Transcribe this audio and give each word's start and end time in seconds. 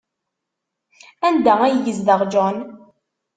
Anda 1.27 1.53
ay 1.65 1.75
yezdeɣ 1.85 2.21
John? 2.31 2.57